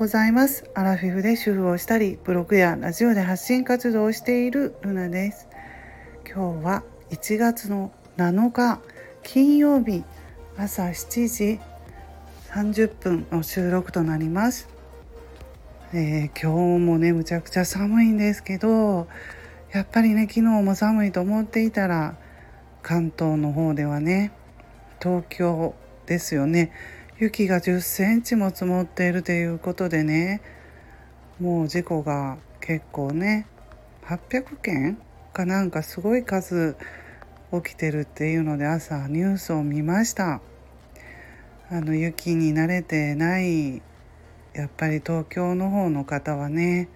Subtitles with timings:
[0.00, 0.64] ございます。
[0.74, 5.46] アラフィフで主婦をしたりブログやラジオで発信活動をしているルナです。
[6.26, 8.80] 今日は1月の7日
[9.22, 10.02] 金曜日
[10.56, 11.60] 朝7時
[12.48, 14.70] 30分の収録となります、
[15.92, 19.06] えー、今日もねむちゃくちゃ寒いんですけど
[19.70, 22.16] やっぱりね昨日も寒いと思っていたら
[22.80, 24.32] 関東の方ではね
[24.98, 25.74] 東京
[26.06, 26.72] ですよね。
[27.20, 30.40] 雪が10センチも積もっているということでね
[31.38, 33.46] もう事故が結構ね
[34.06, 34.98] 800件
[35.34, 36.78] かなんかすごい数
[37.52, 40.40] 起きてるっていうので朝ニュースを見ました。
[41.70, 43.82] あの雪に慣れてない
[44.54, 46.88] やっぱり東京の方の方はね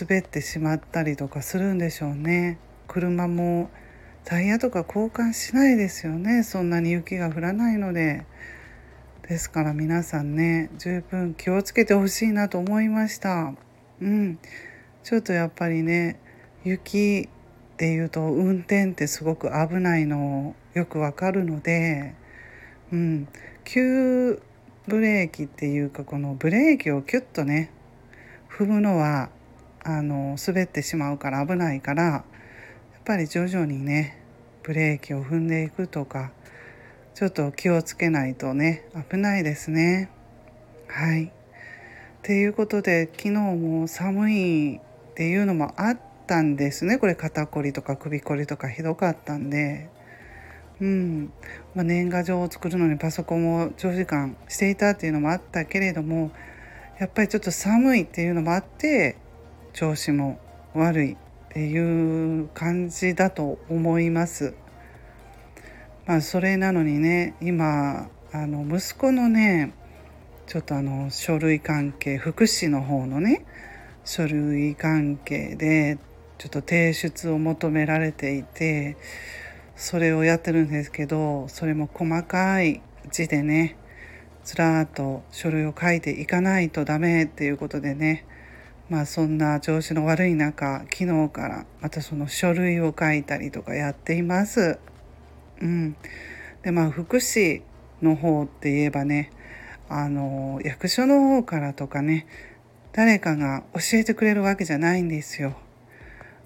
[0.00, 2.58] 滑ってしまったりとかするんでしょうね。
[2.88, 3.70] 車も
[4.26, 6.42] タイヤとか交換しないですよね。
[6.42, 8.26] そんなに雪が降らないので。
[9.28, 13.54] ですから皆さんね十分気をつけてほしいなと思いました。
[14.02, 14.38] うん。
[15.02, 16.20] ちょっとやっぱりね
[16.62, 17.28] 雪
[17.74, 22.14] っていうと運転ってすごく危ないのよくわかるので
[22.92, 23.28] うん。
[23.64, 24.42] 急
[24.86, 27.72] ブレーキっていうかこのブレーキをキュッとね
[28.50, 29.30] 踏むのは
[29.82, 32.22] あの滑ってしまうから危ないからやっ
[33.06, 34.22] ぱり徐々にね
[34.62, 36.32] ブレーキを踏んでいくとか
[37.14, 40.10] ちょっと気をつけないとね危ないですね。
[40.88, 41.26] はい。
[41.26, 41.30] っ
[42.22, 44.80] ていうことで昨日も寒いっ
[45.14, 49.88] ていうのもあったんですねこれ肩こりとか首こりとかひどかったんで。
[50.80, 51.32] うん
[51.76, 56.32] まあ、年賀状を作るのにパソコンを長時間していたっていうのもあったけれども
[56.98, 59.16] やっぱりちょっと寒いっていうのもあって
[59.72, 60.40] 調子も
[60.74, 61.16] 悪いっ
[61.50, 64.54] ていう感じだと思います。
[66.06, 69.72] まあそれなのにね今あの息子のね
[70.46, 73.46] ちょっとあの書類関係福祉の方のね
[74.04, 75.98] 書類関係で
[76.36, 78.98] ちょっと提出を求められていて
[79.76, 83.78] それをやってるんですけどそれも細かい字でね
[84.44, 88.26] ずらーっと書類を書いていかないとダメっていうことでね
[88.90, 94.78] まあそんな調子の悪い中昨日からまたその書類を書いたりとかやっています。
[95.60, 95.96] うん、
[96.62, 97.62] でまあ福祉
[98.02, 99.30] の方って言えばね
[99.88, 102.26] あの役所の方からとかね
[102.92, 105.56] 誰かが教えてくれるわけじゃないんですよ。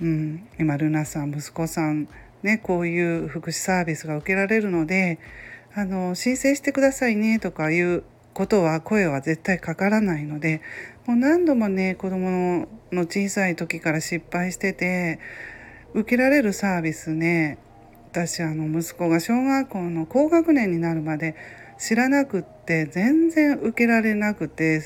[0.00, 2.08] うん、今ルナさん息子さん
[2.42, 5.18] ねこういう福祉サービスが受けられるので
[5.74, 8.02] あの申請してくださいねとかいう
[8.32, 10.62] ことは声は絶対かからないので
[11.06, 15.20] もう何度もね子供の小さい時から失敗してて
[15.92, 17.58] 受けられるサービスね
[18.12, 21.36] 私あの息子が小学校の高学年になるまで
[21.78, 24.82] 知らなくって全然受けられなくて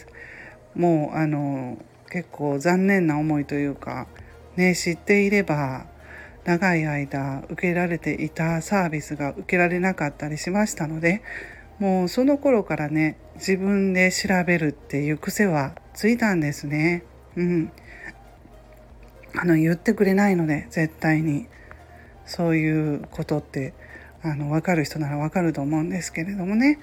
[0.74, 1.78] もうあの
[2.10, 4.08] 結構残念な思いというか
[4.56, 5.86] ね知っていれば
[6.44, 11.22] 長い間受けられていたサービスが受けられなかったりしましたので
[11.78, 17.04] もうその頃からね自分で調べるっていう癖はついたんですね。
[17.36, 17.72] うん。
[19.36, 21.48] あの言ってくれないので絶対に。
[22.26, 23.74] そういうことって
[24.22, 26.78] あの分かる人なら分かると思うんですけれどもね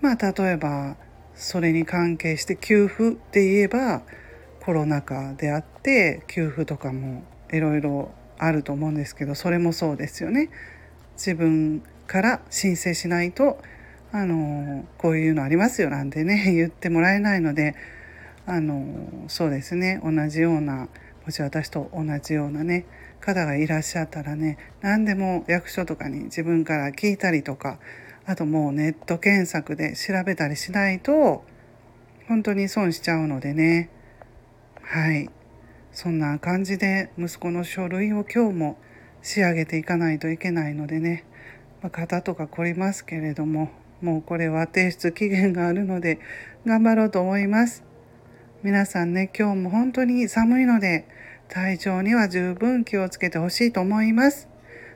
[0.00, 0.96] まあ例えば
[1.34, 4.02] それに関係して給付って言えば
[4.60, 7.22] コロナ禍であって給付とかも
[7.52, 10.50] いろいろあると思うんですけどそれもそうですよね。
[11.16, 13.58] 自分から申請しないと
[14.12, 17.74] あのこういうのありますよなんてね言ってもらえないので
[18.46, 20.88] あのそうですね同じような
[21.28, 22.86] もし私と同じようなね
[23.20, 27.78] 方がいらっしゃったらね何でも役所とかに自分から聞いたりとか
[28.24, 31.44] あともうネット検索で調べたりしないと
[32.28, 33.90] 本当に損しちゃうのでね。
[34.80, 35.28] はい。
[35.92, 38.78] そんな感じで息子の書類を今日も
[39.20, 41.26] 仕上げていかないといけないのでね、
[41.82, 43.70] まあ、肩とか凝りますけれども
[44.00, 46.20] もうこれは提出期限があるので
[46.64, 47.87] 頑張ろうと思います。
[48.64, 51.06] 皆さんね今日も本当に寒いので
[51.48, 54.48] 体調には十分気をつけてほしいと思います。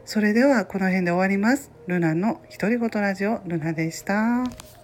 [0.05, 1.71] それではこの辺で終わります。
[1.87, 4.82] ルナの独り言ラジオルナでした。